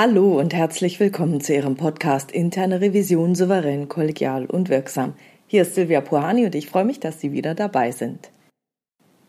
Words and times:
Hallo 0.00 0.38
und 0.38 0.54
herzlich 0.54 1.00
willkommen 1.00 1.40
zu 1.40 1.52
Ihrem 1.52 1.74
Podcast 1.74 2.30
Interne 2.30 2.80
Revision 2.80 3.34
souverän, 3.34 3.88
kollegial 3.88 4.46
und 4.46 4.68
wirksam. 4.68 5.14
Hier 5.48 5.62
ist 5.62 5.74
Silvia 5.74 6.00
Puhani 6.00 6.46
und 6.46 6.54
ich 6.54 6.68
freue 6.68 6.84
mich, 6.84 7.00
dass 7.00 7.20
Sie 7.20 7.32
wieder 7.32 7.56
dabei 7.56 7.90
sind. 7.90 8.30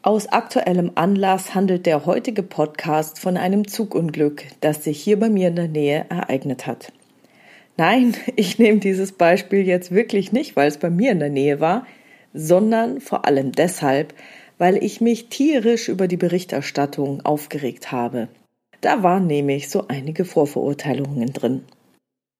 Aus 0.04 0.28
aktuellem 0.28 0.92
Anlass 0.94 1.56
handelt 1.56 1.88
der 1.88 2.06
heutige 2.06 2.44
Podcast 2.44 3.18
von 3.18 3.36
einem 3.36 3.68
Zugunglück, 3.68 4.44
das 4.62 4.84
sich 4.84 5.02
hier 5.02 5.20
bei 5.20 5.32
mir 5.32 5.48
in 5.48 5.56
der 5.56 5.70
Nähe 5.70 6.06
ereignet 6.08 6.68
hat. 6.68 6.94
Nein, 7.76 8.14
ich 8.36 8.60
nehme 8.60 8.78
dieses 8.78 9.14
Beispiel 9.14 9.66
jetzt 9.66 9.90
wirklich 9.92 10.32
nicht, 10.34 10.56
weil 10.56 10.68
es 10.68 10.78
bei 10.78 10.92
mir 10.92 11.14
in 11.14 11.20
der 11.20 11.32
Nähe 11.32 11.60
war, 11.60 11.88
sondern 12.36 13.02
vor 13.02 13.26
allem 13.26 13.54
deshalb, 13.54 14.14
weil 14.60 14.84
ich 14.84 15.02
mich 15.02 15.30
tierisch 15.30 15.90
über 15.90 16.08
die 16.08 16.18
Berichterstattung 16.18 17.26
aufgeregt 17.26 17.92
habe. 17.92 18.28
Da 18.82 19.04
waren 19.04 19.28
nämlich 19.28 19.70
so 19.70 19.86
einige 19.88 20.26
Vorverurteilungen 20.26 21.34
drin. 21.34 21.64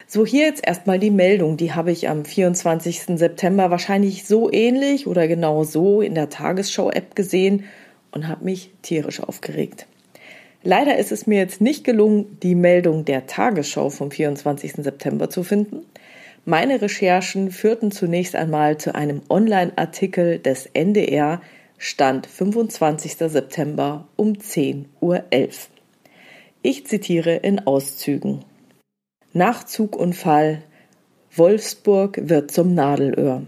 So, 0.08 0.26
hier 0.26 0.46
jetzt 0.46 0.66
erstmal 0.66 0.98
die 0.98 1.12
Meldung, 1.12 1.58
die 1.58 1.74
habe 1.74 1.92
ich 1.92 2.10
am 2.10 2.26
24. 2.26 3.18
September 3.20 3.70
wahrscheinlich 3.70 4.26
so 4.26 4.52
ähnlich 4.52 5.06
oder 5.06 5.28
genau 5.28 5.64
so 5.64 6.02
in 6.02 6.16
der 6.16 6.30
Tagesschau-App 6.30 7.16
gesehen 7.16 7.66
und 8.12 8.28
habe 8.28 8.46
mich 8.46 8.72
tierisch 8.82 9.22
aufgeregt. 9.22 9.86
Leider 10.64 10.98
ist 10.98 11.12
es 11.12 11.28
mir 11.28 11.38
jetzt 11.38 11.62
nicht 11.62 11.84
gelungen, 11.84 12.38
die 12.42 12.56
Meldung 12.56 13.06
der 13.06 13.28
Tagesschau 13.28 13.90
vom 13.90 14.12
24. 14.12 14.74
September 14.78 15.30
zu 15.30 15.44
finden. 15.44 15.86
Meine 16.44 16.82
Recherchen 16.82 17.52
führten 17.52 17.92
zunächst 17.92 18.36
einmal 18.36 18.78
zu 18.78 18.96
einem 18.96 19.22
Online-Artikel 19.30 20.40
des 20.40 20.66
NDR, 20.74 21.42
Stand 21.78 22.26
25. 22.28 23.16
September 23.16 24.08
um 24.16 24.34
10.11 24.34 24.86
Uhr. 25.02 25.24
Ich 26.62 26.86
zitiere 26.86 27.38
in 27.38 27.66
Auszügen. 27.66 28.44
Nach 29.32 29.64
Zugunfall 29.64 30.62
Wolfsburg 31.34 32.20
wird 32.22 32.52
zum 32.52 32.74
Nadelöhr. 32.74 33.44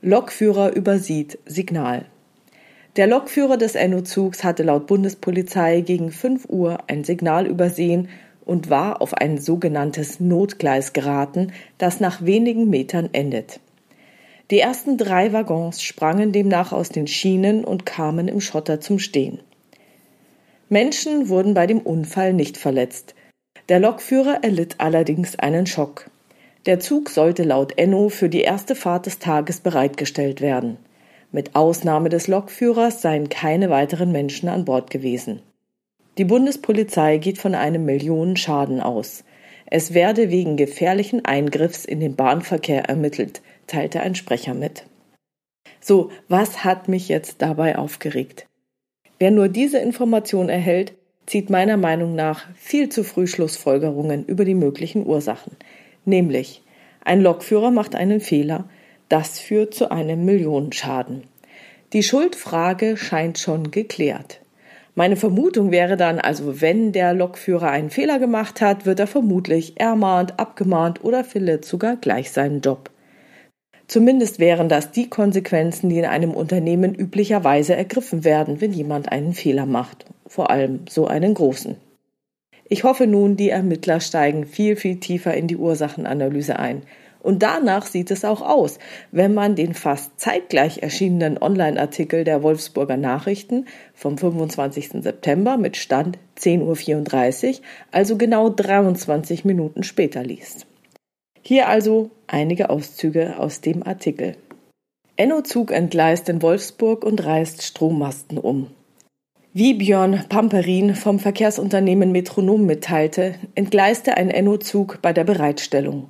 Lokführer 0.00 0.74
übersieht 0.74 1.38
Signal. 1.46 2.06
Der 2.96 3.06
Lokführer 3.06 3.56
des 3.56 3.76
Enno-Zugs 3.76 4.42
hatte 4.42 4.64
laut 4.64 4.88
Bundespolizei 4.88 5.80
gegen 5.82 6.10
5 6.10 6.46
Uhr 6.48 6.78
ein 6.88 7.04
Signal 7.04 7.46
übersehen 7.46 8.08
und 8.44 8.68
war 8.68 9.00
auf 9.00 9.14
ein 9.14 9.38
sogenanntes 9.38 10.18
Notgleis 10.18 10.92
geraten, 10.92 11.52
das 11.78 12.00
nach 12.00 12.24
wenigen 12.24 12.68
Metern 12.68 13.10
endet. 13.12 13.60
Die 14.50 14.58
ersten 14.58 14.98
drei 14.98 15.32
Waggons 15.32 15.80
sprangen 15.80 16.32
demnach 16.32 16.72
aus 16.72 16.88
den 16.88 17.06
Schienen 17.06 17.64
und 17.64 17.86
kamen 17.86 18.26
im 18.26 18.40
Schotter 18.40 18.80
zum 18.80 18.98
Stehen. 18.98 19.38
Menschen 20.72 21.28
wurden 21.28 21.52
bei 21.52 21.66
dem 21.66 21.80
Unfall 21.80 22.32
nicht 22.32 22.56
verletzt. 22.56 23.14
Der 23.68 23.78
Lokführer 23.78 24.42
erlitt 24.42 24.76
allerdings 24.78 25.38
einen 25.38 25.66
Schock. 25.66 26.10
Der 26.64 26.80
Zug 26.80 27.10
sollte 27.10 27.42
laut 27.42 27.76
Enno 27.76 28.08
für 28.08 28.30
die 28.30 28.40
erste 28.40 28.74
Fahrt 28.74 29.04
des 29.04 29.18
Tages 29.18 29.60
bereitgestellt 29.60 30.40
werden. 30.40 30.78
Mit 31.30 31.54
Ausnahme 31.56 32.08
des 32.08 32.26
Lokführers 32.26 33.02
seien 33.02 33.28
keine 33.28 33.68
weiteren 33.68 34.12
Menschen 34.12 34.48
an 34.48 34.64
Bord 34.64 34.88
gewesen. 34.88 35.42
Die 36.16 36.24
Bundespolizei 36.24 37.18
geht 37.18 37.36
von 37.36 37.54
einem 37.54 37.84
Millionenschaden 37.84 38.80
aus. 38.80 39.24
Es 39.66 39.92
werde 39.92 40.30
wegen 40.30 40.56
gefährlichen 40.56 41.22
Eingriffs 41.26 41.84
in 41.84 42.00
den 42.00 42.16
Bahnverkehr 42.16 42.84
ermittelt, 42.86 43.42
teilte 43.66 44.00
ein 44.00 44.14
Sprecher 44.14 44.54
mit. 44.54 44.84
So, 45.82 46.10
was 46.28 46.64
hat 46.64 46.88
mich 46.88 47.10
jetzt 47.10 47.42
dabei 47.42 47.76
aufgeregt? 47.76 48.46
Wer 49.22 49.30
nur 49.30 49.48
diese 49.48 49.78
Information 49.78 50.48
erhält, 50.48 50.94
zieht 51.26 51.48
meiner 51.48 51.76
Meinung 51.76 52.16
nach 52.16 52.44
viel 52.56 52.88
zu 52.88 53.04
früh 53.04 53.28
Schlussfolgerungen 53.28 54.24
über 54.24 54.44
die 54.44 54.56
möglichen 54.56 55.06
Ursachen. 55.06 55.52
Nämlich, 56.04 56.64
ein 57.04 57.20
Lokführer 57.20 57.70
macht 57.70 57.94
einen 57.94 58.18
Fehler, 58.18 58.68
das 59.08 59.38
führt 59.38 59.74
zu 59.74 59.92
einem 59.92 60.24
Millionenschaden. 60.24 61.22
Die 61.92 62.02
Schuldfrage 62.02 62.96
scheint 62.96 63.38
schon 63.38 63.70
geklärt. 63.70 64.40
Meine 64.96 65.14
Vermutung 65.14 65.70
wäre 65.70 65.96
dann 65.96 66.18
also, 66.18 66.60
wenn 66.60 66.90
der 66.90 67.14
Lokführer 67.14 67.70
einen 67.70 67.90
Fehler 67.90 68.18
gemacht 68.18 68.60
hat, 68.60 68.86
wird 68.86 68.98
er 68.98 69.06
vermutlich 69.06 69.78
ermahnt, 69.78 70.40
abgemahnt 70.40 71.04
oder 71.04 71.22
verliert 71.22 71.64
sogar 71.64 71.94
gleich 71.94 72.32
seinen 72.32 72.60
Job. 72.60 72.90
Zumindest 73.86 74.38
wären 74.38 74.68
das 74.68 74.90
die 74.90 75.08
Konsequenzen, 75.10 75.90
die 75.90 75.98
in 75.98 76.04
einem 76.04 76.32
Unternehmen 76.32 76.94
üblicherweise 76.94 77.74
ergriffen 77.74 78.24
werden, 78.24 78.60
wenn 78.60 78.72
jemand 78.72 79.10
einen 79.10 79.34
Fehler 79.34 79.66
macht, 79.66 80.06
vor 80.26 80.50
allem 80.50 80.80
so 80.88 81.06
einen 81.06 81.34
großen. 81.34 81.76
Ich 82.64 82.84
hoffe 82.84 83.06
nun, 83.06 83.36
die 83.36 83.50
Ermittler 83.50 84.00
steigen 84.00 84.46
viel, 84.46 84.76
viel 84.76 84.98
tiefer 84.98 85.34
in 85.34 85.46
die 85.46 85.58
Ursachenanalyse 85.58 86.58
ein. 86.58 86.82
Und 87.22 87.42
danach 87.42 87.86
sieht 87.86 88.10
es 88.10 88.24
auch 88.24 88.40
aus, 88.40 88.78
wenn 89.12 89.32
man 89.32 89.54
den 89.54 89.74
fast 89.74 90.18
zeitgleich 90.18 90.82
erschienenen 90.82 91.40
Online-Artikel 91.40 92.24
der 92.24 92.42
Wolfsburger 92.42 92.96
Nachrichten 92.96 93.66
vom 93.94 94.18
25. 94.18 95.02
September 95.02 95.56
mit 95.56 95.76
Stand 95.76 96.18
10.34 96.38 97.48
Uhr, 97.48 97.54
also 97.92 98.16
genau 98.16 98.48
23 98.48 99.44
Minuten 99.44 99.84
später 99.84 100.24
liest. 100.24 100.66
Hier 101.42 101.68
also 101.68 102.10
einige 102.28 102.70
Auszüge 102.70 103.38
aus 103.38 103.60
dem 103.60 103.82
Artikel. 103.84 104.36
Enno-Zug 105.16 105.72
entgleist 105.72 106.28
in 106.28 106.40
Wolfsburg 106.40 107.04
und 107.04 107.24
reißt 107.24 107.62
Strommasten 107.62 108.38
um. 108.38 108.68
Wie 109.52 109.74
Björn 109.74 110.24
Pamperin 110.28 110.94
vom 110.94 111.18
Verkehrsunternehmen 111.18 112.12
Metronom 112.12 112.64
mitteilte, 112.64 113.34
entgleiste 113.54 114.16
ein 114.16 114.30
Enno-Zug 114.30 115.00
bei 115.02 115.12
der 115.12 115.24
Bereitstellung. 115.24 116.08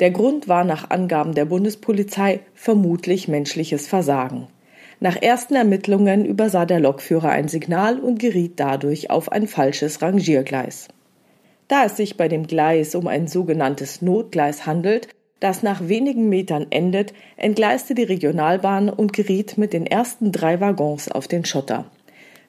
Der 0.00 0.10
Grund 0.10 0.48
war 0.48 0.64
nach 0.64 0.90
Angaben 0.90 1.34
der 1.34 1.44
Bundespolizei 1.44 2.40
vermutlich 2.52 3.28
menschliches 3.28 3.86
Versagen. 3.86 4.48
Nach 5.00 5.16
ersten 5.16 5.54
Ermittlungen 5.54 6.24
übersah 6.24 6.66
der 6.66 6.80
Lokführer 6.80 7.30
ein 7.30 7.48
Signal 7.48 8.00
und 8.00 8.18
geriet 8.18 8.60
dadurch 8.60 9.08
auf 9.10 9.30
ein 9.30 9.46
falsches 9.46 10.02
Rangiergleis. 10.02 10.88
Da 11.68 11.84
es 11.84 11.96
sich 11.96 12.16
bei 12.16 12.28
dem 12.28 12.46
Gleis 12.46 12.94
um 12.94 13.06
ein 13.06 13.26
sogenanntes 13.26 14.02
Notgleis 14.02 14.66
handelt, 14.66 15.08
das 15.40 15.62
nach 15.62 15.88
wenigen 15.88 16.28
Metern 16.28 16.66
endet, 16.70 17.12
entgleiste 17.36 17.94
die 17.94 18.04
Regionalbahn 18.04 18.88
und 18.88 19.12
geriet 19.12 19.58
mit 19.58 19.72
den 19.72 19.86
ersten 19.86 20.32
drei 20.32 20.60
Waggons 20.60 21.10
auf 21.10 21.28
den 21.28 21.44
Schotter. 21.44 21.86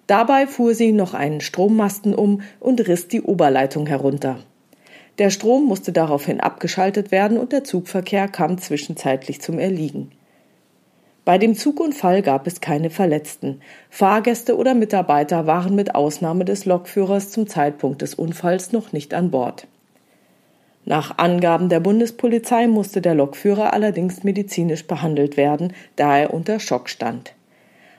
Dabei 0.08 0.48
fuhr 0.48 0.76
sie 0.76 0.92
noch 0.92 1.14
einen 1.14 1.42
Strommasten 1.42 2.14
um 2.14 2.42
und 2.60 2.88
riss 2.88 3.08
die 3.08 3.22
Oberleitung 3.22 3.88
herunter. 3.88 4.40
Der 5.18 5.30
Strom 5.30 5.66
musste 5.66 5.92
daraufhin 5.94 6.42
abgeschaltet 6.42 7.12
werden 7.12 7.38
und 7.38 7.54
der 7.54 7.64
Zugverkehr 7.64 8.28
kam 8.28 8.58
zwischenzeitlich 8.58 9.42
zum 9.42 9.60
Erliegen. 9.60 10.12
Bei 11.26 11.40
dem 11.40 11.56
Zugunfall 11.56 12.22
gab 12.22 12.46
es 12.46 12.62
keine 12.62 12.92
Verletzten. 12.92 13.60
Fahrgäste 13.90 14.56
oder 14.56 14.76
Mitarbeiter 14.76 15.48
waren 15.48 15.74
mit 15.74 15.96
Ausnahme 15.96 16.46
des 16.46 16.66
Lokführers 16.66 17.32
zum 17.32 17.48
Zeitpunkt 17.48 18.04
des 18.04 18.14
Unfalls 18.14 18.72
noch 18.72 18.94
nicht 18.94 19.16
an 19.16 19.32
Bord. 19.32 19.66
Nach 20.86 21.18
Angaben 21.18 21.68
der 21.68 21.80
Bundespolizei 21.80 22.68
musste 22.68 23.02
der 23.02 23.16
Lokführer 23.16 23.74
allerdings 23.74 24.24
medizinisch 24.24 24.86
behandelt 24.86 25.36
werden, 25.36 25.74
da 25.96 26.16
er 26.16 26.32
unter 26.32 26.60
Schock 26.60 26.90
stand. 26.90 27.34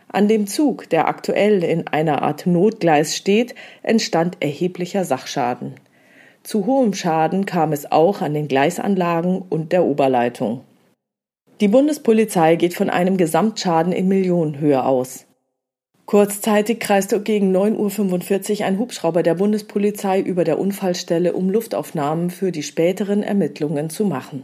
An 0.06 0.28
dem 0.28 0.46
Zug, 0.46 0.88
der 0.90 1.08
aktuell 1.08 1.64
in 1.64 1.88
einer 1.88 2.22
Art 2.22 2.46
Notgleis 2.46 3.16
steht, 3.16 3.56
entstand 3.82 4.36
erheblicher 4.38 5.04
Sachschaden. 5.04 5.74
Zu 6.44 6.64
hohem 6.66 6.94
Schaden 6.94 7.44
kam 7.44 7.72
es 7.72 7.90
auch 7.90 8.22
an 8.22 8.34
den 8.34 8.46
Gleisanlagen 8.46 9.42
und 9.50 9.72
der 9.72 9.84
Oberleitung. 9.84 10.60
Die 11.60 11.68
Bundespolizei 11.68 12.56
geht 12.56 12.74
von 12.74 12.90
einem 12.90 13.16
Gesamtschaden 13.16 13.92
in 13.92 14.08
Millionenhöhe 14.08 14.84
aus. 14.84 15.24
Kurzzeitig 16.04 16.80
kreiste 16.80 17.20
gegen 17.22 17.56
9.45 17.56 18.60
Uhr 18.60 18.66
ein 18.66 18.78
Hubschrauber 18.78 19.22
der 19.22 19.36
Bundespolizei 19.36 20.20
über 20.20 20.44
der 20.44 20.58
Unfallstelle, 20.58 21.32
um 21.32 21.48
Luftaufnahmen 21.48 22.28
für 22.28 22.52
die 22.52 22.62
späteren 22.62 23.22
Ermittlungen 23.22 23.88
zu 23.88 24.04
machen. 24.04 24.42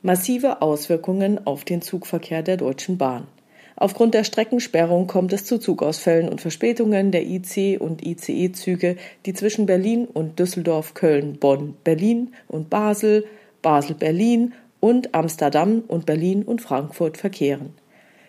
Massive 0.00 0.62
Auswirkungen 0.62 1.44
auf 1.44 1.64
den 1.64 1.82
Zugverkehr 1.82 2.44
der 2.44 2.56
Deutschen 2.56 2.98
Bahn. 2.98 3.26
Aufgrund 3.74 4.14
der 4.14 4.22
Streckensperrung 4.22 5.08
kommt 5.08 5.32
es 5.32 5.44
zu 5.44 5.58
Zugausfällen 5.58 6.28
und 6.28 6.40
Verspätungen 6.40 7.10
der 7.10 7.24
IC- 7.24 7.78
und 7.78 8.06
ICE-Züge, 8.06 8.96
die 9.26 9.34
zwischen 9.34 9.66
Berlin 9.66 10.06
und 10.06 10.38
Düsseldorf, 10.38 10.94
Köln, 10.94 11.38
Bonn, 11.38 11.74
Berlin 11.82 12.32
und 12.46 12.70
Basel, 12.70 13.24
Basel-Berlin 13.60 14.54
und 14.80 15.14
Amsterdam 15.14 15.82
und 15.86 16.06
Berlin 16.06 16.42
und 16.42 16.60
Frankfurt 16.60 17.16
verkehren. 17.16 17.74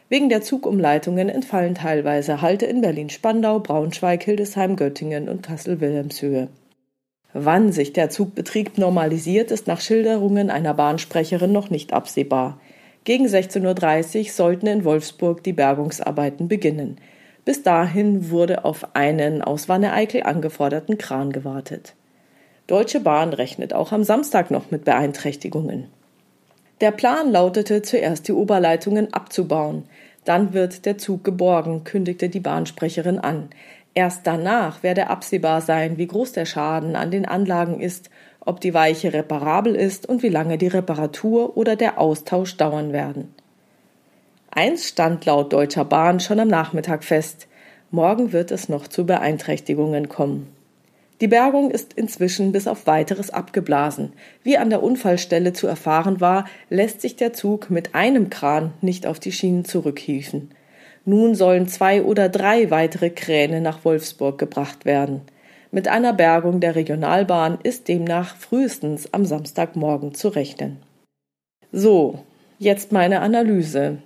Wegen 0.10 0.30
der 0.30 0.42
Zugumleitungen 0.42 1.30
entfallen 1.30 1.76
teilweise 1.76 2.42
Halte 2.42 2.66
in 2.66 2.82
Berlin-Spandau, 2.82 3.60
Braunschweig, 3.60 4.24
Hildesheim, 4.24 4.76
Göttingen 4.76 5.30
und 5.30 5.44
Kassel-Wilhelmshöhe. 5.44 6.48
Wann 7.34 7.72
sich 7.72 7.94
der 7.94 8.10
Zugbetrieb 8.10 8.80
normalisiert, 8.80 9.52
ist 9.52 9.68
nach 9.68 9.82
Schilderungen 9.82 10.50
einer 10.50 10.74
Bahnsprecherin 10.74 11.52
noch 11.52 11.70
nicht 11.70 11.94
absehbar. 11.94 12.60
Gegen 13.04 13.28
16.30 13.28 14.20
Uhr 14.20 14.32
sollten 14.32 14.68
in 14.68 14.84
Wolfsburg 14.84 15.44
die 15.44 15.54
Bergungsarbeiten 15.54 16.48
beginnen. 16.48 16.98
Bis 17.46 17.62
dahin 17.62 18.32
wurde 18.32 18.66
auf 18.66 18.96
einen 18.96 19.44
aus 19.44 19.70
Wanne-Eickel 19.70 20.24
angeforderten 20.24 20.98
Kran 20.98 21.32
gewartet. 21.32 21.96
Deutsche 22.66 23.00
Bahn 23.00 23.34
rechnet 23.34 23.74
auch 23.74 23.92
am 23.92 24.04
Samstag 24.04 24.50
noch 24.50 24.72
mit 24.72 24.86
Beeinträchtigungen. 24.86 25.88
Der 26.82 26.92
Plan 26.92 27.32
lautete, 27.32 27.82
zuerst 27.82 28.28
die 28.28 28.34
Oberleitungen 28.34 29.14
abzubauen. 29.14 29.84
Dann 30.24 30.54
wird 30.54 30.86
der 30.86 30.98
Zug 30.98 31.24
geborgen, 31.24 31.84
kündigte 31.84 32.30
die 32.30 32.40
Bahnsprecherin 32.40 33.20
an. 33.20 33.50
Erst 33.94 34.26
danach 34.26 34.84
werde 34.84 35.08
absehbar 35.08 35.62
sein, 35.62 35.98
wie 35.98 36.08
groß 36.08 36.32
der 36.32 36.46
Schaden 36.46 36.96
an 36.96 37.12
den 37.12 37.26
Anlagen 37.26 37.82
ist, 37.82 38.10
ob 38.40 38.62
die 38.62 38.74
Weiche 38.74 39.14
reparabel 39.14 39.76
ist 39.76 40.08
und 40.08 40.24
wie 40.24 40.30
lange 40.30 40.58
die 40.58 40.68
Reparatur 40.68 41.58
oder 41.58 41.76
der 41.76 42.00
Austausch 42.00 42.56
dauern 42.56 42.94
werden. 42.94 43.34
Eins 44.52 44.88
stand 44.88 45.26
laut 45.26 45.52
Deutscher 45.52 45.86
Bahn 45.86 46.20
schon 46.20 46.40
am 46.40 46.48
Nachmittag 46.48 47.04
fest. 47.04 47.48
Morgen 47.92 48.32
wird 48.32 48.52
es 48.52 48.70
noch 48.70 48.88
zu 48.88 49.06
Beeinträchtigungen 49.06 50.10
kommen. 50.10 50.48
Die 51.22 51.28
Bergung 51.28 51.70
ist 51.70 51.94
inzwischen 51.94 52.54
bis 52.54 52.68
auf 52.68 52.88
weiteres 52.88 53.30
abgeblasen. 53.30 54.14
Wie 54.44 54.58
an 54.58 54.70
der 54.70 54.82
Unfallstelle 54.82 55.52
zu 55.52 55.68
erfahren 55.68 56.22
war, 56.22 56.46
lässt 56.70 57.02
sich 57.02 57.18
der 57.18 57.34
Zug 57.34 57.70
mit 57.70 57.94
einem 57.94 58.30
Kran 58.30 58.74
nicht 58.82 59.06
auf 59.06 59.20
die 59.20 59.34
Schienen 59.34 59.66
zurückhieven. 59.66 60.52
Nun 61.04 61.36
sollen 61.36 61.68
zwei 61.68 62.04
oder 62.04 62.30
drei 62.30 62.72
weitere 62.72 63.10
Kräne 63.10 63.60
nach 63.60 63.84
Wolfsburg 63.84 64.38
gebracht 64.38 64.86
werden. 64.86 65.22
Mit 65.72 65.88
einer 65.88 66.14
Bergung 66.14 66.62
der 66.62 66.76
Regionalbahn 66.76 67.60
ist 67.64 67.88
demnach 67.88 68.36
frühestens 68.36 69.14
am 69.14 69.26
Samstagmorgen 69.26 70.14
zu 70.14 70.30
rechnen. 70.30 70.78
So, 71.72 72.20
jetzt 72.58 72.92
meine 72.92 73.20
Analyse. 73.20 74.00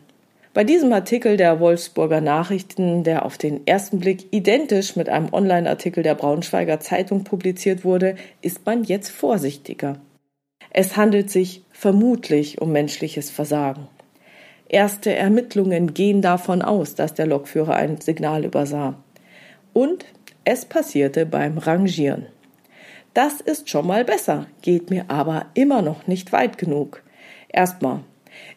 Bei 0.53 0.63
diesem 0.63 0.93
Artikel 0.93 1.35
der 1.35 1.59
Wolfsburger 1.59 2.21
Nachrichten, 2.21 3.03
der 3.03 3.25
auf 3.25 3.39
den 3.39 3.65
ersten 3.65 3.99
Blick 3.99 4.27
identisch 4.31 4.95
mit 4.95 5.09
einem 5.09 5.33
Online-Artikel 5.33 6.03
der 6.03 6.13
Braunschweiger 6.13 6.79
Zeitung 6.79 7.23
publiziert 7.23 7.83
wurde, 7.83 8.15
ist 8.41 8.63
man 8.63 8.83
jetzt 8.83 9.09
vorsichtiger. 9.09 9.97
Es 10.69 10.95
handelt 10.95 11.31
sich 11.31 11.63
vermutlich 11.71 12.61
um 12.61 12.71
menschliches 12.71 13.31
Versagen. 13.31 13.87
Erste 14.69 15.15
Ermittlungen 15.15 15.95
gehen 15.95 16.21
davon 16.21 16.61
aus, 16.61 16.93
dass 16.93 17.15
der 17.15 17.25
Lokführer 17.25 17.75
ein 17.75 17.99
Signal 17.99 18.45
übersah. 18.45 18.95
Und 19.73 20.05
es 20.45 20.65
passierte 20.65 21.25
beim 21.25 21.57
Rangieren. 21.57 22.27
Das 23.15 23.41
ist 23.41 23.69
schon 23.69 23.87
mal 23.87 24.05
besser, 24.05 24.45
geht 24.61 24.91
mir 24.91 25.05
aber 25.07 25.47
immer 25.55 25.81
noch 25.81 26.05
nicht 26.05 26.31
weit 26.31 26.59
genug. 26.59 27.01
Erstmal, 27.49 28.01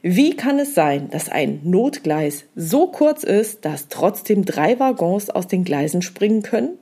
wie 0.03 0.37
kann 0.37 0.59
es 0.59 0.75
sein, 0.75 1.11
dass 1.11 1.29
ein 1.29 1.61
Notgleis 1.65 2.45
so 2.55 2.89
kurz 2.89 3.25
ist, 3.25 3.65
dass 3.65 3.89
trotzdem 3.89 4.45
drei 4.45 4.79
Waggons 4.79 5.31
aus 5.31 5.47
den 5.47 5.65
Gleisen 5.65 6.03
springen 6.03 6.43
können? 6.43 6.79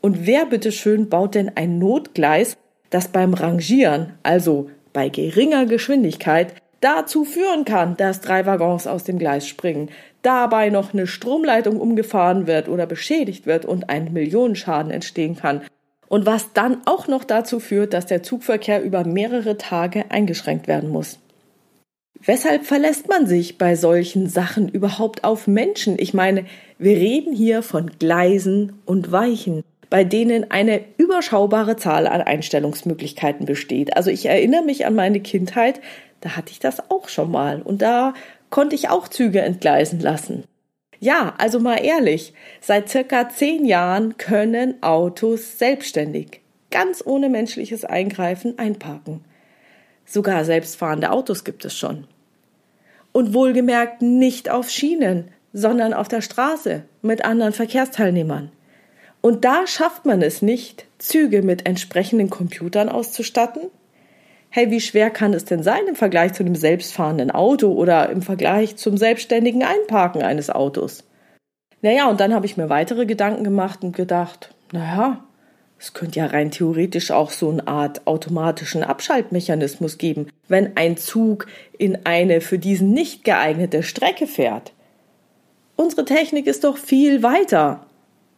Und 0.00 0.26
wer 0.26 0.46
bitteschön 0.46 1.08
baut 1.08 1.34
denn 1.34 1.50
ein 1.56 1.78
Notgleis, 1.78 2.56
das 2.90 3.08
beim 3.08 3.34
Rangieren, 3.34 4.14
also 4.22 4.70
bei 4.92 5.08
geringer 5.08 5.66
Geschwindigkeit, 5.66 6.54
dazu 6.80 7.24
führen 7.24 7.64
kann, 7.64 7.96
dass 7.96 8.20
drei 8.20 8.46
Waggons 8.46 8.86
aus 8.86 9.04
dem 9.04 9.18
Gleis 9.18 9.46
springen, 9.46 9.90
dabei 10.22 10.70
noch 10.70 10.92
eine 10.92 11.06
Stromleitung 11.06 11.80
umgefahren 11.80 12.46
wird 12.46 12.68
oder 12.68 12.86
beschädigt 12.86 13.46
wird 13.46 13.64
und 13.64 13.90
ein 13.90 14.12
Millionenschaden 14.12 14.90
entstehen 14.90 15.36
kann. 15.36 15.62
Und 16.08 16.24
was 16.26 16.52
dann 16.52 16.78
auch 16.86 17.06
noch 17.08 17.24
dazu 17.24 17.60
führt, 17.60 17.92
dass 17.92 18.06
der 18.06 18.22
Zugverkehr 18.22 18.82
über 18.82 19.04
mehrere 19.04 19.58
Tage 19.58 20.10
eingeschränkt 20.10 20.66
werden 20.66 20.90
muss. 20.90 21.18
Weshalb 22.24 22.66
verlässt 22.66 23.08
man 23.08 23.26
sich 23.26 23.58
bei 23.58 23.76
solchen 23.76 24.28
Sachen 24.28 24.68
überhaupt 24.68 25.24
auf 25.24 25.46
Menschen? 25.46 25.96
Ich 25.98 26.14
meine, 26.14 26.44
wir 26.78 26.96
reden 26.96 27.34
hier 27.34 27.62
von 27.62 27.90
Gleisen 27.98 28.80
und 28.84 29.12
Weichen, 29.12 29.62
bei 29.88 30.04
denen 30.04 30.50
eine 30.50 30.80
überschaubare 30.96 31.76
Zahl 31.76 32.06
an 32.06 32.20
Einstellungsmöglichkeiten 32.20 33.46
besteht. 33.46 33.96
Also 33.96 34.10
ich 34.10 34.26
erinnere 34.26 34.62
mich 34.64 34.84
an 34.84 34.94
meine 34.94 35.20
Kindheit, 35.20 35.80
da 36.20 36.36
hatte 36.36 36.50
ich 36.50 36.58
das 36.58 36.90
auch 36.90 37.08
schon 37.08 37.30
mal 37.30 37.62
und 37.62 37.82
da 37.82 38.14
konnte 38.50 38.74
ich 38.74 38.88
auch 38.88 39.08
Züge 39.08 39.40
entgleisen 39.40 40.00
lassen. 40.00 40.44
Ja, 41.00 41.34
also 41.38 41.60
mal 41.60 41.76
ehrlich, 41.76 42.32
seit 42.60 42.88
circa 42.88 43.28
zehn 43.28 43.64
Jahren 43.64 44.16
können 44.16 44.82
Autos 44.82 45.58
selbstständig, 45.58 46.40
ganz 46.72 47.04
ohne 47.06 47.28
menschliches 47.28 47.84
Eingreifen 47.84 48.58
einparken. 48.58 49.20
Sogar 50.10 50.46
selbstfahrende 50.46 51.10
Autos 51.10 51.44
gibt 51.44 51.66
es 51.66 51.76
schon. 51.76 52.06
Und 53.12 53.34
wohlgemerkt 53.34 54.00
nicht 54.00 54.48
auf 54.48 54.70
Schienen, 54.70 55.28
sondern 55.52 55.92
auf 55.92 56.08
der 56.08 56.22
Straße 56.22 56.84
mit 57.02 57.26
anderen 57.26 57.52
Verkehrsteilnehmern. 57.52 58.50
Und 59.20 59.44
da 59.44 59.66
schafft 59.66 60.06
man 60.06 60.22
es 60.22 60.40
nicht, 60.40 60.86
Züge 60.96 61.42
mit 61.42 61.66
entsprechenden 61.66 62.30
Computern 62.30 62.88
auszustatten? 62.88 63.64
Hey, 64.48 64.70
wie 64.70 64.80
schwer 64.80 65.10
kann 65.10 65.34
es 65.34 65.44
denn 65.44 65.62
sein 65.62 65.86
im 65.86 65.94
Vergleich 65.96 66.32
zu 66.32 66.42
einem 66.42 66.54
selbstfahrenden 66.54 67.30
Auto 67.30 67.70
oder 67.72 68.08
im 68.08 68.22
Vergleich 68.22 68.76
zum 68.76 68.96
selbstständigen 68.96 69.62
Einparken 69.62 70.22
eines 70.22 70.48
Autos? 70.48 71.04
Naja, 71.82 72.08
und 72.08 72.18
dann 72.18 72.32
habe 72.32 72.46
ich 72.46 72.56
mir 72.56 72.70
weitere 72.70 73.04
Gedanken 73.04 73.44
gemacht 73.44 73.84
und 73.84 73.94
gedacht, 73.94 74.54
naja, 74.72 75.27
es 75.78 75.92
könnte 75.92 76.18
ja 76.18 76.26
rein 76.26 76.50
theoretisch 76.50 77.10
auch 77.12 77.30
so 77.30 77.50
eine 77.50 77.66
Art 77.68 78.06
automatischen 78.06 78.82
Abschaltmechanismus 78.82 79.96
geben, 79.96 80.26
wenn 80.48 80.76
ein 80.76 80.96
Zug 80.96 81.46
in 81.76 82.04
eine 82.04 82.40
für 82.40 82.58
diesen 82.58 82.90
nicht 82.92 83.22
geeignete 83.22 83.82
Strecke 83.82 84.26
fährt. 84.26 84.72
Unsere 85.76 86.04
Technik 86.04 86.48
ist 86.48 86.64
doch 86.64 86.76
viel 86.76 87.22
weiter. 87.22 87.86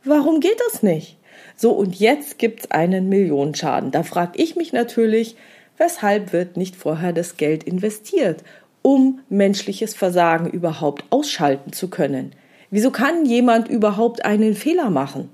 Warum 0.04 0.40
geht 0.40 0.60
das 0.68 0.82
nicht? 0.82 1.16
So, 1.56 1.72
und 1.72 1.98
jetzt 1.98 2.38
gibt's 2.38 2.70
einen 2.70 3.08
Millionenschaden. 3.08 3.90
Da 3.90 4.02
frage 4.02 4.32
ich 4.42 4.56
mich 4.56 4.74
natürlich, 4.74 5.36
weshalb 5.78 6.34
wird 6.34 6.58
nicht 6.58 6.76
vorher 6.76 7.14
das 7.14 7.38
Geld 7.38 7.64
investiert, 7.64 8.44
um 8.82 9.20
menschliches 9.30 9.94
Versagen 9.94 10.50
überhaupt 10.50 11.04
ausschalten 11.08 11.72
zu 11.72 11.88
können? 11.88 12.32
Wieso 12.70 12.90
kann 12.90 13.24
jemand 13.24 13.68
überhaupt 13.68 14.24
einen 14.24 14.54
Fehler 14.54 14.90
machen? 14.90 15.30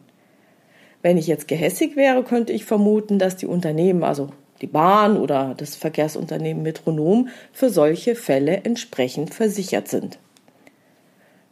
Wenn 1.06 1.18
ich 1.18 1.28
jetzt 1.28 1.46
gehässig 1.46 1.94
wäre, 1.94 2.24
könnte 2.24 2.52
ich 2.52 2.64
vermuten, 2.64 3.20
dass 3.20 3.36
die 3.36 3.46
Unternehmen, 3.46 4.02
also 4.02 4.30
die 4.60 4.66
Bahn 4.66 5.16
oder 5.16 5.54
das 5.56 5.76
Verkehrsunternehmen 5.76 6.64
Metronom, 6.64 7.28
für 7.52 7.70
solche 7.70 8.16
Fälle 8.16 8.62
entsprechend 8.64 9.32
versichert 9.32 9.86
sind. 9.86 10.18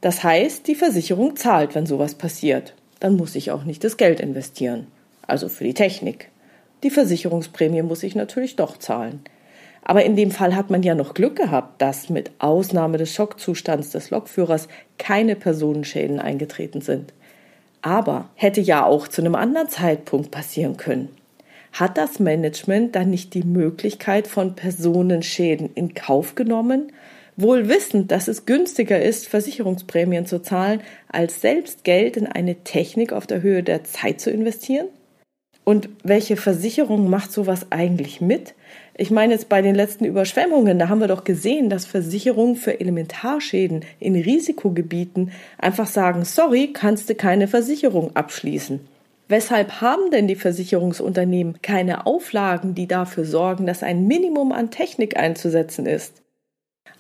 Das 0.00 0.25
heißt, 0.25 0.67
die 0.67 0.75
Versicherung 0.75 1.37
zahlt, 1.37 1.76
wenn 1.76 1.87
sowas 1.87 2.17
passiert. 2.17 2.75
Dann 2.99 3.14
muss 3.14 3.37
ich 3.37 3.52
auch 3.52 3.62
nicht 3.62 3.85
das 3.85 3.97
Geld 3.97 4.19
investieren. 4.19 4.88
Also 5.25 5.49
für 5.49 5.62
die 5.62 5.75
Technik. 5.75 6.31
Die 6.83 6.90
Versicherungsprämie 6.90 7.83
muss 7.83 8.02
ich 8.02 8.17
natürlich 8.17 8.57
doch 8.57 8.76
zahlen. 8.76 9.21
Aber 9.85 10.05
in 10.05 10.17
dem 10.17 10.33
Fall 10.33 10.57
hat 10.57 10.69
man 10.69 10.83
ja 10.83 10.97
noch 10.97 11.14
Glück 11.14 11.37
gehabt, 11.37 11.81
dass 11.81 12.09
mit 12.09 12.33
Ausnahme 12.40 12.99
des 12.99 13.14
Schockzustands 13.14 13.90
des 13.90 14.11
Lokführers 14.11 14.67
keine 14.99 15.37
Personenschäden 15.37 16.19
eingetreten 16.19 16.81
sind. 16.81 17.12
Aber 17.85 18.31
hätte 18.35 18.62
ja 18.62 18.87
auch 18.87 19.09
zu 19.09 19.21
einem 19.21 19.35
anderen 19.35 19.69
Zeitpunkt 19.69 20.31
passieren 20.31 20.79
können. 20.79 21.11
Hat 21.75 21.99
das 21.99 22.19
Management 22.19 22.97
dann 22.97 23.11
nicht 23.11 23.35
die 23.35 23.43
Möglichkeit 23.43 24.26
von 24.26 24.55
Personenschäden 24.55 25.69
in 25.75 25.93
Kauf 25.93 26.35
genommen, 26.35 26.93
wohl 27.37 27.69
wissend, 27.69 28.11
dass 28.11 28.26
es 28.26 28.47
günstiger 28.47 29.03
ist, 29.03 29.29
Versicherungsprämien 29.29 30.25
zu 30.25 30.41
zahlen, 30.41 30.81
als 31.09 31.43
selbst 31.43 31.85
Geld 31.85 32.17
in 32.17 32.26
eine 32.26 32.55
Technik 32.64 33.12
auf 33.12 33.26
der 33.26 33.43
Höhe 33.43 33.62
der 33.62 33.85
Zeit 33.85 34.19
zu 34.19 34.31
investieren? 34.31 34.87
Und 35.64 35.91
welche 36.03 36.37
Versicherung 36.38 37.11
macht 37.11 37.33
sowas 37.33 37.67
eigentlich 37.69 38.23
mit? 38.23 38.55
Ich 38.97 39.11
meine 39.11 39.33
jetzt 39.33 39.49
bei 39.49 39.61
den 39.61 39.75
letzten 39.75 40.05
Überschwemmungen, 40.05 40.79
da 40.79 40.89
haben 40.89 41.01
wir 41.01 41.09
doch 41.09 41.25
gesehen, 41.25 41.69
dass 41.69 41.85
Versicherungen 41.85 42.55
für 42.55 42.79
Elementarschäden 42.79 43.85
in 43.99 44.15
Risikogebieten 44.15 45.33
einfach 45.59 45.89
sagen, 45.89 46.25
sorry, 46.25 46.73
kannst 46.73 47.11
du 47.11 47.17
keine 47.17 47.49
Versicherung 47.49 48.15
abschließen. 48.15 48.81
Weshalb 49.27 49.81
haben 49.81 50.13
denn 50.13 50.29
die 50.29 50.37
Versicherungsunternehmen 50.37 51.61
keine 51.61 52.07
Auflagen, 52.07 52.77
die 52.77 52.87
dafür 52.87 53.25
sorgen, 53.25 53.67
dass 53.67 53.83
ein 53.83 54.07
Minimum 54.07 54.53
an 54.53 54.71
Technik 54.71 55.17
einzusetzen 55.17 55.87
ist? 55.87 56.24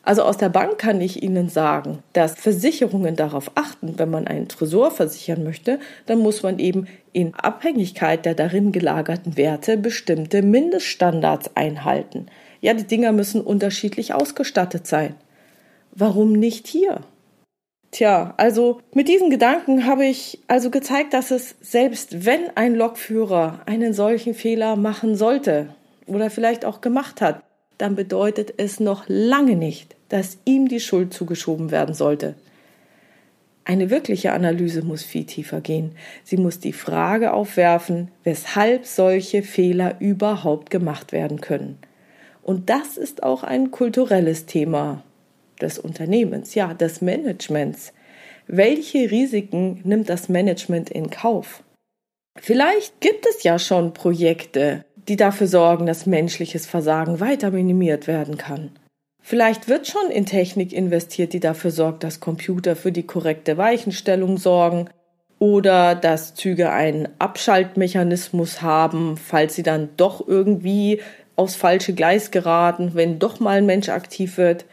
Also 0.04 0.22
aus 0.22 0.36
der 0.36 0.50
Bank 0.50 0.76
kann 0.76 1.00
ich 1.00 1.22
Ihnen 1.22 1.48
sagen, 1.48 2.02
dass 2.12 2.34
Versicherungen 2.34 3.16
darauf 3.16 3.50
achten, 3.54 3.98
wenn 3.98 4.10
man 4.10 4.26
einen 4.26 4.48
Tresor 4.48 4.90
versichern 4.90 5.42
möchte, 5.44 5.78
dann 6.04 6.18
muss 6.18 6.42
man 6.42 6.58
eben 6.58 6.86
in 7.12 7.34
Abhängigkeit 7.34 8.26
der 8.26 8.34
darin 8.34 8.70
gelagerten 8.70 9.38
Werte 9.38 9.78
bestimmte 9.78 10.42
Mindeststandards 10.42 11.56
einhalten. 11.56 12.26
Ja, 12.60 12.74
die 12.74 12.84
Dinger 12.84 13.12
müssen 13.12 13.40
unterschiedlich 13.40 14.12
ausgestattet 14.12 14.86
sein. 14.86 15.14
Warum 15.92 16.32
nicht 16.32 16.66
hier? 16.66 17.00
Tja, 17.94 18.34
also 18.36 18.80
mit 18.92 19.06
diesen 19.06 19.30
Gedanken 19.30 19.86
habe 19.86 20.04
ich 20.04 20.40
also 20.48 20.68
gezeigt, 20.68 21.14
dass 21.14 21.30
es 21.30 21.54
selbst 21.60 22.26
wenn 22.26 22.54
ein 22.56 22.74
Lokführer 22.74 23.60
einen 23.66 23.94
solchen 23.94 24.34
Fehler 24.34 24.74
machen 24.74 25.14
sollte 25.14 25.68
oder 26.06 26.28
vielleicht 26.28 26.64
auch 26.64 26.80
gemacht 26.80 27.20
hat, 27.20 27.43
dann 27.78 27.96
bedeutet 27.96 28.54
es 28.56 28.80
noch 28.80 29.04
lange 29.08 29.56
nicht, 29.56 29.96
dass 30.08 30.38
ihm 30.44 30.68
die 30.68 30.80
Schuld 30.80 31.12
zugeschoben 31.12 31.70
werden 31.70 31.94
sollte. 31.94 32.34
Eine 33.64 33.88
wirkliche 33.88 34.32
Analyse 34.32 34.82
muss 34.82 35.02
viel 35.02 35.24
tiefer 35.24 35.60
gehen. 35.62 35.96
Sie 36.22 36.36
muss 36.36 36.60
die 36.60 36.74
Frage 36.74 37.32
aufwerfen, 37.32 38.10
weshalb 38.22 38.84
solche 38.84 39.42
Fehler 39.42 39.96
überhaupt 40.00 40.70
gemacht 40.70 41.12
werden 41.12 41.40
können. 41.40 41.78
Und 42.42 42.68
das 42.68 42.98
ist 42.98 43.22
auch 43.22 43.42
ein 43.42 43.70
kulturelles 43.70 44.44
Thema 44.44 45.02
des 45.62 45.78
Unternehmens, 45.78 46.54
ja, 46.54 46.74
des 46.74 47.00
Managements. 47.00 47.94
Welche 48.46 49.10
Risiken 49.10 49.80
nimmt 49.84 50.10
das 50.10 50.28
Management 50.28 50.90
in 50.90 51.08
Kauf? 51.08 51.62
Vielleicht 52.38 53.00
gibt 53.00 53.26
es 53.26 53.44
ja 53.44 53.58
schon 53.58 53.94
Projekte, 53.94 54.84
die 55.08 55.16
dafür 55.16 55.46
sorgen, 55.46 55.86
dass 55.86 56.06
menschliches 56.06 56.66
Versagen 56.66 57.20
weiter 57.20 57.50
minimiert 57.50 58.06
werden 58.06 58.38
kann. 58.38 58.70
Vielleicht 59.20 59.68
wird 59.68 59.86
schon 59.86 60.10
in 60.10 60.26
Technik 60.26 60.72
investiert, 60.72 61.32
die 61.32 61.40
dafür 61.40 61.70
sorgt, 61.70 62.04
dass 62.04 62.20
Computer 62.20 62.76
für 62.76 62.92
die 62.92 63.04
korrekte 63.04 63.56
Weichenstellung 63.56 64.36
sorgen 64.36 64.90
oder 65.38 65.94
dass 65.94 66.34
Züge 66.34 66.70
einen 66.70 67.08
Abschaltmechanismus 67.18 68.60
haben, 68.60 69.16
falls 69.16 69.54
sie 69.54 69.62
dann 69.62 69.88
doch 69.96 70.26
irgendwie 70.26 71.00
aufs 71.36 71.56
falsche 71.56 71.94
Gleis 71.94 72.30
geraten, 72.30 72.90
wenn 72.94 73.18
doch 73.18 73.40
mal 73.40 73.58
ein 73.58 73.66
Mensch 73.66 73.88
aktiv 73.88 74.36
wird. 74.36 74.66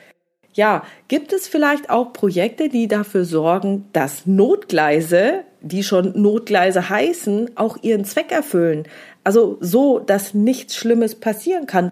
Ja, 0.54 0.84
gibt 1.08 1.32
es 1.34 1.48
vielleicht 1.48 1.90
auch 1.90 2.14
Projekte, 2.14 2.68
die 2.70 2.88
dafür 2.88 3.24
sorgen, 3.24 3.86
dass 3.94 4.26
Notgleise, 4.26 5.46
die 5.62 5.84
schon 5.84 6.20
Notgleise 6.22 6.90
heißen, 6.90 7.52
auch 7.56 7.78
ihren 7.82 8.06
Zweck 8.06 8.32
erfüllen? 8.32 8.88
Also 9.24 9.58
so, 9.62 10.00
dass 10.00 10.34
nichts 10.34 10.76
Schlimmes 10.76 11.16
passieren 11.16 11.68
kann 11.68 11.92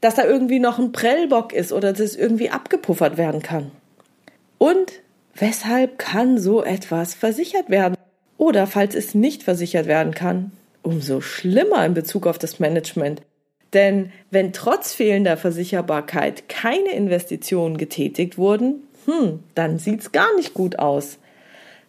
dass 0.00 0.14
da 0.14 0.24
irgendwie 0.24 0.58
noch 0.58 0.78
ein 0.78 0.92
Prellbock 0.92 1.52
ist 1.52 1.72
oder 1.72 1.92
dass 1.92 2.00
es 2.00 2.16
irgendwie 2.16 2.50
abgepuffert 2.50 3.16
werden 3.16 3.42
kann. 3.42 3.70
Und 4.58 4.92
weshalb 5.34 5.98
kann 5.98 6.38
so 6.38 6.62
etwas 6.62 7.14
versichert 7.14 7.70
werden? 7.70 7.96
Oder 8.36 8.66
falls 8.66 8.94
es 8.94 9.14
nicht 9.14 9.42
versichert 9.42 9.86
werden 9.86 10.14
kann, 10.14 10.52
umso 10.82 11.20
schlimmer 11.20 11.84
in 11.84 11.94
Bezug 11.94 12.26
auf 12.26 12.38
das 12.38 12.58
Management. 12.58 13.20
Denn 13.74 14.10
wenn 14.30 14.52
trotz 14.52 14.94
fehlender 14.94 15.36
Versicherbarkeit 15.36 16.48
keine 16.48 16.92
Investitionen 16.92 17.76
getätigt 17.76 18.38
wurden, 18.38 18.82
hm, 19.04 19.40
dann 19.54 19.78
sieht's 19.78 20.12
gar 20.12 20.34
nicht 20.36 20.54
gut 20.54 20.78
aus. 20.78 21.18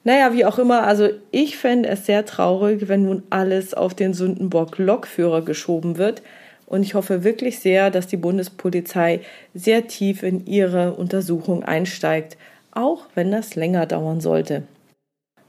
Naja, 0.04 0.34
wie 0.34 0.46
auch 0.46 0.58
immer, 0.58 0.84
also 0.84 1.10
ich 1.30 1.58
fände 1.58 1.90
es 1.90 2.06
sehr 2.06 2.26
traurig, 2.26 2.88
wenn 2.88 3.04
nun 3.04 3.24
alles 3.30 3.74
auf 3.74 3.94
den 3.94 4.14
Sündenbock 4.14 4.78
Lokführer 4.78 5.44
geschoben 5.44 5.98
wird, 5.98 6.22
und 6.72 6.84
ich 6.84 6.94
hoffe 6.94 7.26
wirklich 7.26 7.60
sehr, 7.60 7.92
dass 7.92 8.08
die 8.08 8.16
Bundespolizei 8.16 9.20
sehr 9.54 9.88
tief 9.88 10.24
in 10.24 10.46
ihre 10.46 10.94
Untersuchung 10.94 11.64
einsteigt, 11.64 12.38
auch 12.72 13.08
wenn 13.14 13.30
das 13.30 13.56
länger 13.56 13.86
dauern 13.86 14.22
sollte. 14.22 14.64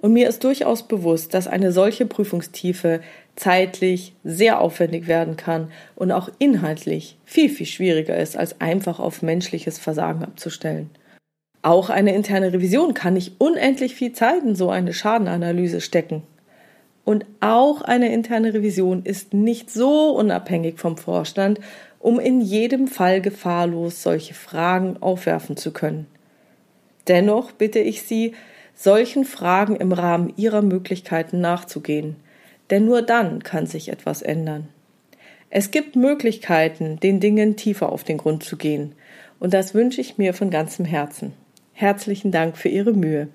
Und 0.00 0.14
mir 0.14 0.28
ist 0.28 0.42
durchaus 0.42 0.82
bewusst, 0.82 1.32
dass 1.32 1.46
eine 1.46 1.70
solche 1.70 2.06
Prüfungstiefe 2.06 3.02
zeitlich 3.36 4.16
sehr 4.24 4.60
aufwendig 4.60 5.06
werden 5.06 5.36
kann 5.36 5.70
und 5.94 6.10
auch 6.10 6.28
inhaltlich 6.40 7.16
viel, 7.24 7.48
viel 7.48 7.66
schwieriger 7.66 8.16
ist, 8.16 8.36
als 8.36 8.60
einfach 8.60 8.98
auf 8.98 9.22
menschliches 9.22 9.78
Versagen 9.78 10.24
abzustellen. 10.24 10.90
Auch 11.62 11.90
eine 11.90 12.14
interne 12.14 12.52
Revision 12.52 12.92
kann 12.92 13.14
nicht 13.14 13.40
unendlich 13.40 13.94
viel 13.94 14.12
Zeit 14.12 14.42
in 14.42 14.56
so 14.56 14.68
eine 14.70 14.92
Schadenanalyse 14.92 15.80
stecken. 15.80 16.24
Und 17.04 17.24
auch 17.40 17.82
eine 17.82 18.12
interne 18.12 18.52
Revision 18.52 19.04
ist 19.04 19.32
nicht 19.32 19.70
so 19.70 20.10
unabhängig 20.10 20.78
vom 20.78 20.96
Vorstand, 20.96 21.60
um 22.00 22.18
in 22.18 22.40
jedem 22.40 22.88
Fall 22.88 23.20
gefahrlos 23.20 24.02
solche 24.02 24.34
Fragen 24.34 24.96
aufwerfen 25.00 25.56
zu 25.56 25.72
können. 25.72 26.06
Dennoch 27.06 27.52
bitte 27.52 27.78
ich 27.78 28.02
Sie, 28.02 28.34
solchen 28.74 29.24
Fragen 29.24 29.76
im 29.76 29.92
Rahmen 29.92 30.32
Ihrer 30.36 30.62
Möglichkeiten 30.62 31.40
nachzugehen, 31.40 32.16
denn 32.70 32.84
nur 32.84 33.02
dann 33.02 33.42
kann 33.42 33.66
sich 33.66 33.88
etwas 33.88 34.22
ändern. 34.22 34.68
Es 35.50 35.70
gibt 35.70 35.94
Möglichkeiten, 35.94 36.98
den 36.98 37.20
Dingen 37.20 37.56
tiefer 37.56 37.92
auf 37.92 38.02
den 38.02 38.18
Grund 38.18 38.42
zu 38.42 38.56
gehen, 38.56 38.94
und 39.38 39.54
das 39.54 39.74
wünsche 39.74 40.00
ich 40.00 40.18
mir 40.18 40.34
von 40.34 40.50
ganzem 40.50 40.84
Herzen. 40.84 41.34
Herzlichen 41.82 42.30
Dank 42.30 42.56
für 42.56 42.68
Ihre 42.68 42.92
Mühe. 42.92 43.26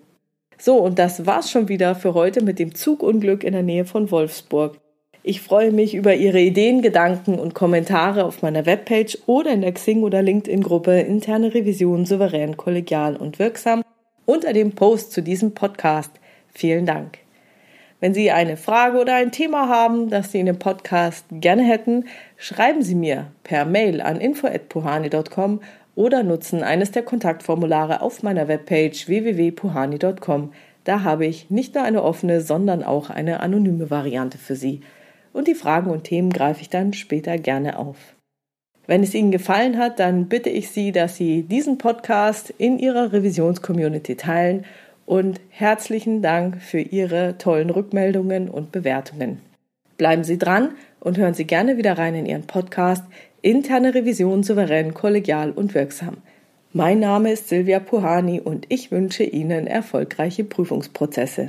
So, 0.58 0.78
und 0.78 0.98
das 0.98 1.26
war's 1.26 1.52
schon 1.52 1.68
wieder 1.68 1.96
für 1.96 2.14
heute 2.14 2.42
mit 2.42 2.60
dem 2.60 2.74
Zugunglück 2.74 3.44
in 3.44 3.52
der 3.52 3.62
Nähe 3.62 3.84
von 3.84 4.10
Wolfsburg. 4.10 4.78
Ich 5.22 5.42
freue 5.42 5.74
mich 5.74 5.94
über 5.94 6.16
Ihre 6.16 6.40
Ideen, 6.40 6.82
Gedanken 6.82 7.40
und 7.40 7.54
Kommentare 7.54 8.24
auf 8.24 8.42
meiner 8.42 8.66
Webpage 8.66 9.18
oder 9.26 9.52
in 9.52 9.64
der 9.64 9.74
Xing- 9.74 10.04
oder 10.04 10.22
LinkedIn-Gruppe 10.22 10.98
Interne 11.02 11.54
Revision 11.54 12.06
souverän, 12.06 12.56
kollegial 12.56 13.18
und 13.18 13.38
wirksam 13.38 13.84
unter 14.24 14.54
dem 14.54 14.72
Post 14.72 15.12
zu 15.12 15.22
diesem 15.22 15.54
Podcast. 15.54 16.12
Vielen 16.54 16.86
Dank. 16.86 17.18
Wenn 18.00 18.14
Sie 18.14 18.32
eine 18.32 18.56
Frage 18.56 18.98
oder 19.00 19.16
ein 19.16 19.34
Thema 19.34 19.68
haben, 19.68 20.10
das 20.10 20.32
Sie 20.32 20.40
in 20.40 20.46
dem 20.46 20.60
Podcast 20.60 21.26
gerne 21.32 21.64
hätten, 21.64 22.06
schreiben 22.38 22.82
Sie 22.82 22.96
mir 22.96 23.28
per 23.44 23.66
Mail 23.66 24.00
an 24.00 24.22
info@puhani.com 24.22 25.60
oder 25.98 26.22
nutzen 26.22 26.62
eines 26.62 26.92
der 26.92 27.02
Kontaktformulare 27.02 28.02
auf 28.02 28.22
meiner 28.22 28.48
Webpage 28.48 29.08
www.puhani.com. 29.08 30.54
Da 30.84 31.04
habe 31.04 31.26
ich 31.26 31.50
nicht 31.50 31.74
nur 31.74 31.84
eine 31.84 32.04
offene, 32.04 32.42
sondern 32.42 32.84
auch 32.84 33.10
eine 33.10 33.40
anonyme 33.40 33.90
Variante 33.90 34.38
für 34.38 34.56
Sie. 34.56 34.82
Und 35.34 35.48
die 35.48 35.56
Fragen 35.56 35.90
und 35.90 36.04
Themen 36.04 36.30
greife 36.32 36.62
ich 36.62 36.70
dann 36.70 36.94
später 36.94 37.40
gerne 37.40 37.80
auf. 37.80 37.98
Wenn 38.86 39.02
es 39.02 39.16
Ihnen 39.16 39.32
gefallen 39.32 39.80
hat, 39.80 40.00
dann 40.00 40.30
bitte 40.30 40.52
ich 40.52 40.70
Sie, 40.70 40.92
dass 40.92 41.18
Sie 41.18 41.42
diesen 41.42 41.80
Podcast 41.80 42.54
in 42.60 42.78
Ihrer 42.78 43.12
Revisionscommunity 43.12 44.16
teilen 44.16 44.66
und 45.08 45.42
herzlichen 45.50 46.22
Dank 46.22 46.62
für 46.62 46.80
Ihre 46.80 47.40
tollen 47.40 47.72
Rückmeldungen 47.72 48.50
und 48.50 48.72
Bewertungen. 48.72 49.42
Bleiben 49.98 50.24
Sie 50.24 50.38
dran 50.38 50.76
und 51.00 51.18
hören 51.18 51.34
Sie 51.34 51.46
gerne 51.46 51.78
wieder 51.78 51.98
rein 51.98 52.14
in 52.14 52.28
Ihren 52.28 52.46
Podcast 52.46 53.04
Interne 53.48 53.94
Revision 53.96 54.44
souverän, 54.44 54.94
kollegial 54.94 55.52
und 55.52 55.74
wirksam. 55.74 56.18
Mein 56.74 57.00
Name 57.00 57.32
ist 57.32 57.48
Silvia 57.48 57.80
Puhani 57.80 58.42
und 58.42 58.66
ich 58.68 58.92
wünsche 58.92 59.24
Ihnen 59.24 59.68
erfolgreiche 59.68 60.44
Prüfungsprozesse. 60.44 61.48